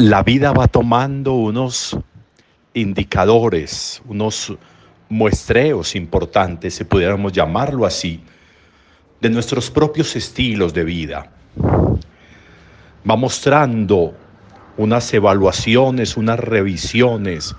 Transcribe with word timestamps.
la 0.00 0.22
vida 0.22 0.52
va 0.52 0.66
tomando 0.66 1.34
unos 1.34 1.94
indicadores, 2.72 4.00
unos 4.06 4.56
muestreos 5.10 5.94
importantes, 5.94 6.76
si 6.76 6.84
pudiéramos 6.84 7.32
llamarlo 7.32 7.84
así, 7.84 8.22
de 9.20 9.28
nuestros 9.28 9.70
propios 9.70 10.16
estilos 10.16 10.72
de 10.72 10.84
vida. 10.84 11.30
Va 13.08 13.16
mostrando 13.16 14.14
unas 14.78 15.12
evaluaciones, 15.12 16.16
unas 16.16 16.40
revisiones, 16.40 17.54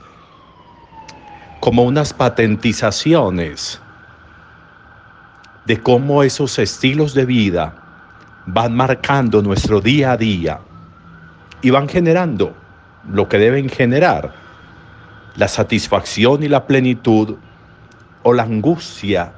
como 1.59 1.83
unas 1.83 2.11
patentizaciones 2.11 3.79
de 5.65 5.79
cómo 5.79 6.23
esos 6.23 6.57
estilos 6.57 7.13
de 7.13 7.25
vida 7.25 7.75
van 8.47 8.75
marcando 8.75 9.43
nuestro 9.43 9.79
día 9.79 10.13
a 10.13 10.17
día 10.17 10.61
y 11.61 11.69
van 11.69 11.87
generando 11.87 12.55
lo 13.07 13.27
que 13.27 13.37
deben 13.37 13.69
generar, 13.69 14.33
la 15.35 15.47
satisfacción 15.47 16.43
y 16.43 16.49
la 16.49 16.65
plenitud 16.67 17.37
o 18.23 18.33
la 18.33 18.43
angustia, 18.43 19.33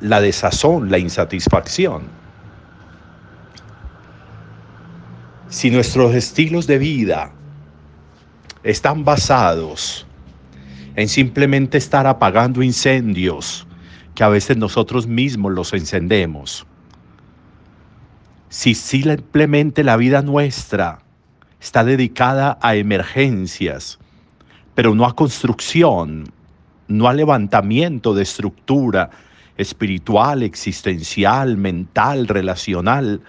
la 0.00 0.20
desazón, 0.20 0.90
la 0.90 0.98
insatisfacción. 0.98 2.02
Si 5.48 5.70
nuestros 5.70 6.14
estilos 6.14 6.66
de 6.66 6.78
vida 6.78 7.32
están 8.62 9.04
basados 9.04 10.06
en 10.94 11.08
simplemente 11.08 11.78
estar 11.78 12.06
apagando 12.06 12.62
incendios 12.62 13.66
que 14.14 14.22
a 14.22 14.28
veces 14.28 14.56
nosotros 14.56 15.06
mismos 15.06 15.52
los 15.52 15.72
encendemos, 15.72 16.66
si 18.48 18.74
simplemente 18.74 19.82
la 19.82 19.96
vida 19.96 20.22
nuestra 20.22 21.00
está 21.60 21.84
dedicada 21.84 22.58
a 22.62 22.74
emergencias, 22.74 23.98
pero 24.74 24.94
no 24.94 25.04
a 25.04 25.14
construcción, 25.14 26.32
no 26.88 27.08
a 27.08 27.12
levantamiento 27.12 28.14
de 28.14 28.22
estructura 28.22 29.10
espiritual, 29.56 30.42
existencial, 30.42 31.56
mental, 31.56 32.26
relacional. 32.28 33.20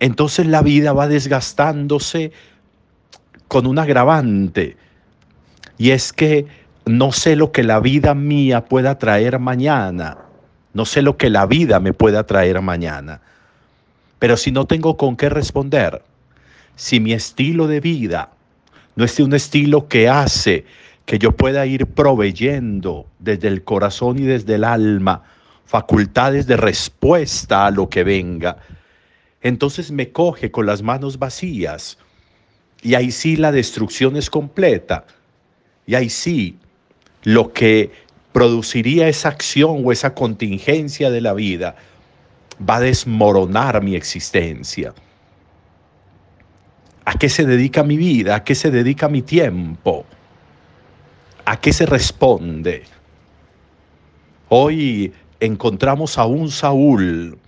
Entonces 0.00 0.46
la 0.46 0.62
vida 0.62 0.92
va 0.94 1.06
desgastándose 1.06 2.32
con 3.46 3.66
un 3.66 3.78
agravante, 3.78 4.78
y 5.76 5.90
es 5.90 6.12
que 6.12 6.46
no 6.86 7.12
sé 7.12 7.36
lo 7.36 7.52
que 7.52 7.62
la 7.62 7.80
vida 7.80 8.14
mía 8.14 8.64
pueda 8.64 8.98
traer 8.98 9.38
mañana, 9.38 10.18
no 10.72 10.86
sé 10.86 11.02
lo 11.02 11.18
que 11.18 11.28
la 11.28 11.44
vida 11.44 11.78
me 11.78 11.92
pueda 11.92 12.24
traer 12.24 12.62
mañana, 12.62 13.20
pero 14.18 14.38
si 14.38 14.50
no 14.52 14.64
tengo 14.64 14.96
con 14.96 15.16
qué 15.16 15.28
responder, 15.28 16.02
si 16.76 17.00
mi 17.00 17.12
estilo 17.12 17.66
de 17.66 17.80
vida 17.80 18.30
no 18.96 19.04
es 19.04 19.18
un 19.20 19.34
estilo 19.34 19.88
que 19.88 20.08
hace 20.08 20.64
que 21.04 21.18
yo 21.18 21.32
pueda 21.32 21.66
ir 21.66 21.86
proveyendo 21.86 23.06
desde 23.18 23.48
el 23.48 23.64
corazón 23.64 24.18
y 24.18 24.22
desde 24.22 24.54
el 24.54 24.64
alma 24.64 25.22
facultades 25.64 26.46
de 26.46 26.56
respuesta 26.56 27.66
a 27.66 27.70
lo 27.70 27.88
que 27.88 28.04
venga, 28.04 28.58
entonces 29.40 29.90
me 29.90 30.12
coge 30.12 30.50
con 30.50 30.66
las 30.66 30.82
manos 30.82 31.18
vacías 31.18 31.98
y 32.82 32.94
ahí 32.94 33.10
sí 33.10 33.36
la 33.36 33.52
destrucción 33.52 34.16
es 34.16 34.28
completa 34.28 35.06
y 35.86 35.94
ahí 35.94 36.10
sí 36.10 36.58
lo 37.22 37.52
que 37.52 37.90
produciría 38.32 39.08
esa 39.08 39.28
acción 39.28 39.82
o 39.84 39.92
esa 39.92 40.14
contingencia 40.14 41.10
de 41.10 41.20
la 41.20 41.32
vida 41.32 41.76
va 42.68 42.76
a 42.76 42.80
desmoronar 42.80 43.82
mi 43.82 43.94
existencia. 43.94 44.94
¿A 47.04 47.14
qué 47.14 47.28
se 47.28 47.44
dedica 47.44 47.82
mi 47.82 47.96
vida? 47.96 48.36
¿A 48.36 48.44
qué 48.44 48.54
se 48.54 48.70
dedica 48.70 49.08
mi 49.08 49.22
tiempo? 49.22 50.06
¿A 51.44 51.56
qué 51.60 51.72
se 51.72 51.86
responde? 51.86 52.84
Hoy 54.48 55.12
encontramos 55.40 56.18
a 56.18 56.26
un 56.26 56.50
Saúl 56.50 57.38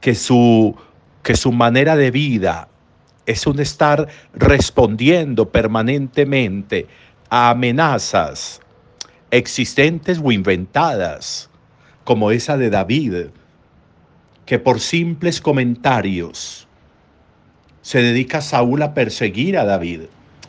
que 0.00 0.14
su, 0.14 0.74
que 1.22 1.36
su 1.36 1.52
manera 1.52 1.96
de 1.96 2.10
vida 2.10 2.68
es 3.26 3.46
un 3.46 3.60
estar 3.60 4.08
respondiendo 4.32 5.50
permanentemente 5.50 6.86
a 7.28 7.50
amenazas 7.50 8.60
existentes 9.30 10.20
o 10.22 10.32
inventadas, 10.32 11.50
como 12.04 12.30
esa 12.30 12.56
de 12.56 12.70
David, 12.70 13.26
que 14.46 14.58
por 14.58 14.80
simples 14.80 15.40
comentarios 15.40 16.66
se 17.82 18.02
dedica 18.02 18.40
Saúl 18.40 18.82
a 18.82 18.94
perseguir 18.94 19.56
a 19.58 19.64
David 19.64 20.02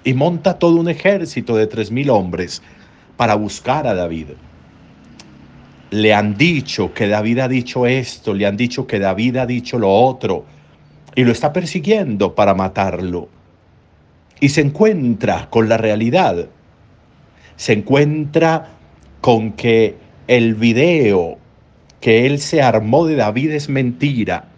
y 0.03 0.13
monta 0.13 0.59
todo 0.59 0.75
un 0.75 0.89
ejército 0.89 1.55
de 1.55 1.67
tres 1.67 1.91
mil 1.91 2.09
hombres 2.09 2.61
para 3.17 3.35
buscar 3.35 3.87
a 3.87 3.93
David. 3.93 4.27
Le 5.91 6.13
han 6.13 6.37
dicho 6.37 6.93
que 6.93 7.07
David 7.07 7.39
ha 7.39 7.47
dicho 7.47 7.85
esto, 7.85 8.33
le 8.33 8.45
han 8.45 8.57
dicho 8.57 8.87
que 8.87 8.99
David 8.99 9.37
ha 9.37 9.45
dicho 9.45 9.77
lo 9.77 9.91
otro, 9.91 10.45
y 11.15 11.23
lo 11.23 11.31
está 11.31 11.51
persiguiendo 11.51 12.33
para 12.35 12.53
matarlo. 12.53 13.27
Y 14.39 14.49
se 14.49 14.61
encuentra 14.61 15.49
con 15.49 15.69
la 15.69 15.77
realidad. 15.77 16.47
Se 17.57 17.73
encuentra 17.73 18.69
con 19.19 19.51
que 19.51 19.97
el 20.27 20.55
video 20.55 21.37
que 21.99 22.25
él 22.25 22.39
se 22.39 22.61
armó 22.61 23.05
de 23.05 23.15
David 23.15 23.51
es 23.51 23.69
mentira 23.69 24.50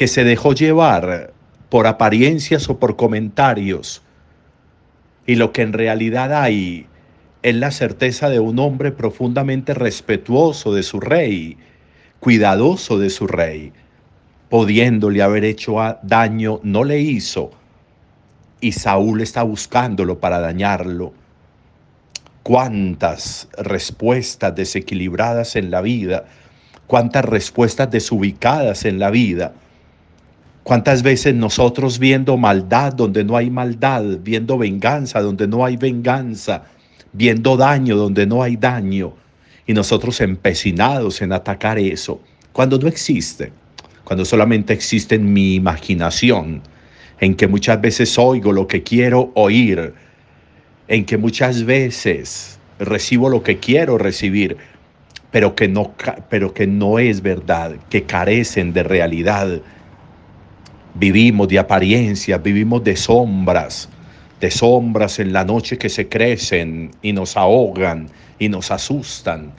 que 0.00 0.08
se 0.08 0.24
dejó 0.24 0.54
llevar 0.54 1.34
por 1.68 1.86
apariencias 1.86 2.70
o 2.70 2.78
por 2.78 2.96
comentarios. 2.96 4.00
Y 5.26 5.34
lo 5.34 5.52
que 5.52 5.60
en 5.60 5.74
realidad 5.74 6.32
hay 6.32 6.86
es 7.42 7.54
la 7.54 7.70
certeza 7.70 8.30
de 8.30 8.40
un 8.40 8.58
hombre 8.60 8.92
profundamente 8.92 9.74
respetuoso 9.74 10.72
de 10.72 10.84
su 10.84 11.00
rey, 11.00 11.58
cuidadoso 12.18 12.98
de 12.98 13.10
su 13.10 13.26
rey, 13.26 13.74
pudiéndole 14.48 15.20
haber 15.20 15.44
hecho 15.44 15.76
daño, 16.02 16.60
no 16.62 16.84
le 16.84 17.00
hizo. 17.00 17.50
Y 18.62 18.72
Saúl 18.72 19.20
está 19.20 19.42
buscándolo 19.42 20.18
para 20.18 20.40
dañarlo. 20.40 21.12
Cuántas 22.42 23.48
respuestas 23.58 24.54
desequilibradas 24.54 25.56
en 25.56 25.70
la 25.70 25.82
vida, 25.82 26.24
cuántas 26.86 27.26
respuestas 27.26 27.90
desubicadas 27.90 28.86
en 28.86 28.98
la 28.98 29.10
vida 29.10 29.52
¿Cuántas 30.70 31.02
veces 31.02 31.34
nosotros 31.34 31.98
viendo 31.98 32.36
maldad 32.36 32.92
donde 32.92 33.24
no 33.24 33.36
hay 33.36 33.50
maldad, 33.50 34.04
viendo 34.22 34.56
venganza 34.56 35.20
donde 35.20 35.48
no 35.48 35.64
hay 35.64 35.76
venganza, 35.76 36.62
viendo 37.12 37.56
daño 37.56 37.96
donde 37.96 38.24
no 38.24 38.40
hay 38.40 38.54
daño, 38.54 39.14
y 39.66 39.74
nosotros 39.74 40.20
empecinados 40.20 41.22
en 41.22 41.32
atacar 41.32 41.76
eso, 41.80 42.20
cuando 42.52 42.78
no 42.78 42.86
existe, 42.86 43.52
cuando 44.04 44.24
solamente 44.24 44.72
existe 44.72 45.16
en 45.16 45.32
mi 45.32 45.56
imaginación, 45.56 46.62
en 47.18 47.34
que 47.34 47.48
muchas 47.48 47.80
veces 47.80 48.16
oigo 48.16 48.52
lo 48.52 48.68
que 48.68 48.84
quiero 48.84 49.32
oír, 49.34 49.92
en 50.86 51.04
que 51.04 51.16
muchas 51.18 51.64
veces 51.64 52.60
recibo 52.78 53.28
lo 53.28 53.42
que 53.42 53.58
quiero 53.58 53.98
recibir, 53.98 54.56
pero 55.32 55.56
que 55.56 55.66
no, 55.66 55.96
pero 56.28 56.54
que 56.54 56.68
no 56.68 57.00
es 57.00 57.22
verdad, 57.22 57.74
que 57.88 58.04
carecen 58.04 58.72
de 58.72 58.84
realidad 58.84 59.60
Vivimos 61.00 61.48
de 61.48 61.58
apariencias, 61.58 62.42
vivimos 62.42 62.84
de 62.84 62.94
sombras, 62.94 63.88
de 64.38 64.50
sombras 64.50 65.18
en 65.18 65.32
la 65.32 65.46
noche 65.46 65.78
que 65.78 65.88
se 65.88 66.10
crecen 66.10 66.90
y 67.00 67.14
nos 67.14 67.38
ahogan 67.38 68.10
y 68.38 68.50
nos 68.50 68.70
asustan, 68.70 69.50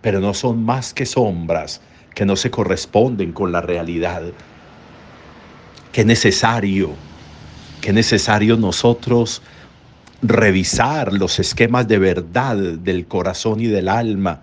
pero 0.00 0.20
no 0.20 0.32
son 0.32 0.64
más 0.64 0.94
que 0.94 1.04
sombras 1.04 1.80
que 2.14 2.24
no 2.24 2.36
se 2.36 2.52
corresponden 2.52 3.32
con 3.32 3.50
la 3.50 3.60
realidad. 3.60 4.22
Qué 5.90 6.04
necesario, 6.04 6.90
qué 7.80 7.92
necesario 7.92 8.56
nosotros 8.56 9.42
revisar 10.22 11.12
los 11.12 11.40
esquemas 11.40 11.88
de 11.88 11.98
verdad 11.98 12.56
del 12.56 13.08
corazón 13.08 13.58
y 13.58 13.66
del 13.66 13.88
alma. 13.88 14.40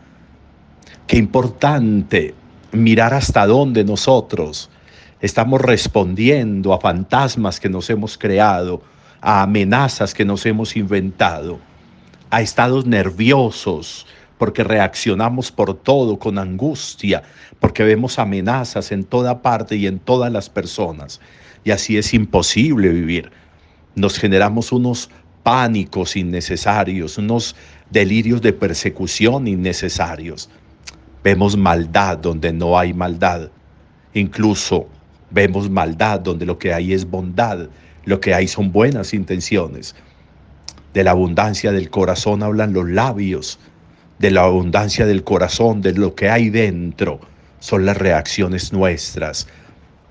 Qué 1.08 1.16
importante 1.16 2.36
mirar 2.74 3.14
hasta 3.14 3.48
dónde 3.48 3.86
nosotros 3.86 4.70
Estamos 5.24 5.62
respondiendo 5.62 6.74
a 6.74 6.82
fantasmas 6.82 7.62
que 7.62 7.70
nos 7.70 7.90
hemos 7.90 8.18
creado, 8.18 8.82
a 9.22 9.42
amenazas 9.44 10.14
que 10.14 10.26
nos 10.26 10.46
hemos 10.46 10.76
inventado, 10.76 11.62
a 12.30 12.42
estados 12.42 12.86
nerviosos, 12.86 14.06
porque 14.38 14.66
reaccionamos 14.66 15.50
por 15.50 15.76
todo 15.76 16.20
con 16.20 16.38
angustia, 16.38 17.24
porque 17.62 17.86
vemos 17.86 18.20
amenazas 18.20 18.92
en 18.92 19.06
toda 19.06 19.42
parte 19.42 19.78
y 19.78 19.88
en 19.88 20.00
todas 20.00 20.30
las 20.30 20.50
personas. 20.50 21.22
Y 21.64 21.72
así 21.72 21.98
es 21.98 22.14
imposible 22.14 22.90
vivir. 22.90 23.32
Nos 23.96 24.20
generamos 24.20 24.74
unos 24.74 25.10
pánicos 25.42 26.18
innecesarios, 26.18 27.18
unos 27.18 27.56
delirios 27.90 28.42
de 28.42 28.52
persecución 28.52 29.48
innecesarios. 29.48 30.50
Vemos 31.24 31.56
maldad 31.56 32.18
donde 32.18 32.52
no 32.52 32.78
hay 32.78 32.94
maldad. 32.94 33.52
Incluso 34.14 34.90
Vemos 35.34 35.70
maldad 35.70 36.20
donde 36.20 36.46
lo 36.46 36.60
que 36.60 36.74
hay 36.74 36.94
es 36.94 37.10
bondad, 37.10 37.68
lo 38.06 38.20
que 38.20 38.34
hay 38.34 38.48
son 38.48 38.72
buenas 38.72 39.14
intenciones. 39.14 39.96
De 40.94 41.04
la 41.04 41.12
abundancia 41.12 41.72
del 41.72 41.90
corazón 41.90 42.44
hablan 42.44 42.74
los 42.74 42.88
labios, 42.88 43.60
de 44.20 44.32
la 44.32 44.44
abundancia 44.44 45.06
del 45.06 45.24
corazón, 45.24 45.82
de 45.82 45.94
lo 45.94 46.14
que 46.14 46.30
hay 46.30 46.50
dentro, 46.50 47.20
son 47.60 47.86
las 47.86 47.98
reacciones 47.98 48.72
nuestras. 48.72 49.48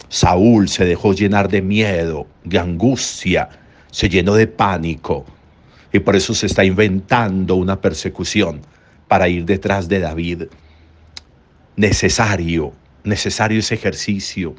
Saúl 0.09 0.69
se 0.69 0.85
dejó 0.85 1.15
llenar 1.15 1.49
de 1.49 1.63
miedo, 1.63 2.27
de 2.45 2.59
angustia, 2.59 3.49
se 3.91 4.09
llenó 4.09 4.35
de 4.35 4.47
pánico 4.47 5.25
y 5.93 6.01
por 6.01 6.17
eso 6.17 6.35
se 6.35 6.47
está 6.47 6.65
inventando 6.65 7.55
una 7.55 7.81
persecución 7.81 8.61
para 9.07 9.29
ir 9.29 9.45
detrás 9.45 9.89
de 9.89 10.01
David. 10.01 10.45
Necesario, 11.77 12.73
necesario 13.05 13.61
ese 13.61 13.75
ejercicio. 13.75 14.55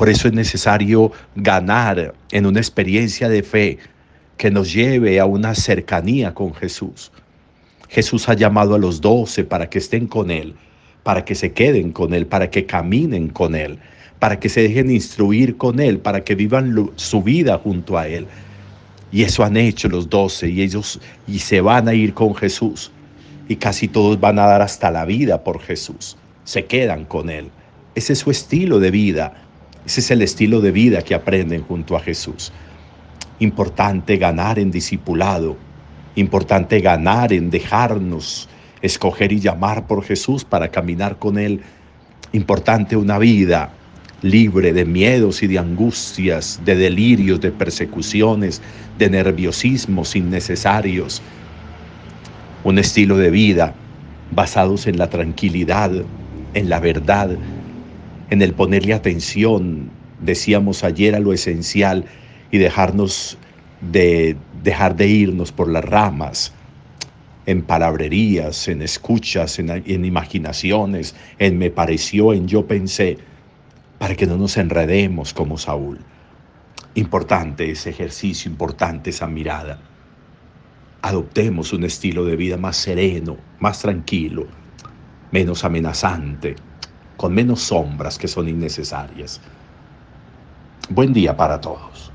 Por 0.00 0.08
eso 0.08 0.28
es 0.28 0.32
necesario 0.32 1.12
ganar 1.36 2.14
en 2.30 2.46
una 2.46 2.58
experiencia 2.58 3.28
de 3.28 3.42
fe 3.42 3.76
que 4.38 4.50
nos 4.50 4.72
lleve 4.72 5.20
a 5.20 5.26
una 5.26 5.54
cercanía 5.54 6.32
con 6.32 6.54
Jesús. 6.54 7.12
Jesús 7.86 8.26
ha 8.30 8.32
llamado 8.32 8.74
a 8.74 8.78
los 8.78 9.02
doce 9.02 9.44
para 9.44 9.68
que 9.68 9.76
estén 9.76 10.06
con 10.06 10.30
Él, 10.30 10.54
para 11.02 11.26
que 11.26 11.34
se 11.34 11.52
queden 11.52 11.92
con 11.92 12.14
Él, 12.14 12.26
para 12.26 12.48
que 12.48 12.64
caminen 12.64 13.28
con 13.28 13.54
Él, 13.54 13.78
para 14.18 14.40
que 14.40 14.48
se 14.48 14.62
dejen 14.62 14.90
instruir 14.90 15.58
con 15.58 15.78
Él, 15.78 15.98
para 15.98 16.24
que 16.24 16.34
vivan 16.34 16.92
su 16.96 17.22
vida 17.22 17.58
junto 17.58 17.98
a 17.98 18.08
Él. 18.08 18.26
Y 19.12 19.24
eso 19.24 19.44
han 19.44 19.58
hecho 19.58 19.86
los 19.90 20.08
doce 20.08 20.48
y 20.48 20.62
ellos 20.62 20.98
y 21.28 21.40
se 21.40 21.60
van 21.60 21.88
a 21.88 21.92
ir 21.92 22.14
con 22.14 22.34
Jesús. 22.34 22.90
Y 23.48 23.56
casi 23.56 23.86
todos 23.86 24.18
van 24.18 24.38
a 24.38 24.46
dar 24.46 24.62
hasta 24.62 24.90
la 24.90 25.04
vida 25.04 25.44
por 25.44 25.60
Jesús. 25.60 26.16
Se 26.44 26.64
quedan 26.64 27.04
con 27.04 27.28
Él. 27.28 27.50
Ese 27.94 28.14
es 28.14 28.20
su 28.20 28.30
estilo 28.30 28.80
de 28.80 28.90
vida. 28.90 29.49
Ese 29.86 30.00
es 30.00 30.10
el 30.10 30.22
estilo 30.22 30.60
de 30.60 30.70
vida 30.70 31.02
que 31.02 31.14
aprenden 31.14 31.62
junto 31.62 31.96
a 31.96 32.00
Jesús. 32.00 32.52
Importante 33.38 34.16
ganar 34.16 34.58
en 34.58 34.70
discipulado. 34.70 35.56
Importante 36.16 36.80
ganar 36.80 37.32
en 37.32 37.50
dejarnos 37.50 38.48
escoger 38.82 39.32
y 39.32 39.40
llamar 39.40 39.86
por 39.86 40.04
Jesús 40.04 40.44
para 40.44 40.68
caminar 40.68 41.18
con 41.18 41.38
Él. 41.38 41.60
Importante 42.32 42.96
una 42.96 43.18
vida 43.18 43.72
libre 44.22 44.72
de 44.72 44.84
miedos 44.84 45.42
y 45.42 45.46
de 45.46 45.58
angustias, 45.58 46.60
de 46.64 46.76
delirios, 46.76 47.40
de 47.40 47.50
persecuciones, 47.50 48.60
de 48.98 49.10
nerviosismos 49.10 50.14
innecesarios. 50.14 51.22
Un 52.64 52.78
estilo 52.78 53.16
de 53.16 53.30
vida 53.30 53.74
basados 54.30 54.86
en 54.86 54.98
la 54.98 55.08
tranquilidad, 55.08 55.90
en 56.54 56.68
la 56.68 56.80
verdad, 56.80 57.30
en 58.30 58.42
el 58.42 58.54
ponerle 58.54 58.94
atención, 58.94 59.90
decíamos 60.20 60.84
ayer, 60.84 61.14
a 61.14 61.20
lo 61.20 61.32
esencial 61.32 62.04
y 62.50 62.58
dejarnos 62.58 63.36
de 63.80 64.36
dejar 64.62 64.96
de 64.96 65.08
irnos 65.08 65.52
por 65.52 65.68
las 65.68 65.84
ramas, 65.84 66.52
en 67.46 67.62
palabrerías, 67.62 68.68
en 68.68 68.82
escuchas, 68.82 69.58
en, 69.58 69.70
en 69.70 70.04
imaginaciones, 70.04 71.16
en 71.38 71.58
me 71.58 71.70
pareció, 71.70 72.32
en 72.32 72.46
yo 72.46 72.66
pensé 72.66 73.18
para 73.98 74.14
que 74.14 74.26
no 74.26 74.36
nos 74.36 74.56
enredemos 74.56 75.34
como 75.34 75.58
Saúl. 75.58 75.98
Importante 76.94 77.70
ese 77.70 77.90
ejercicio, 77.90 78.50
importante 78.50 79.10
esa 79.10 79.26
mirada. 79.26 79.80
Adoptemos 81.02 81.72
un 81.72 81.84
estilo 81.84 82.24
de 82.24 82.36
vida 82.36 82.56
más 82.56 82.76
sereno, 82.76 83.36
más 83.58 83.80
tranquilo, 83.80 84.46
menos 85.32 85.64
amenazante, 85.64 86.56
con 87.20 87.34
menos 87.34 87.60
sombras 87.60 88.16
que 88.16 88.26
son 88.26 88.48
innecesarias. 88.48 89.42
Buen 90.88 91.12
día 91.12 91.36
para 91.36 91.60
todos. 91.60 92.10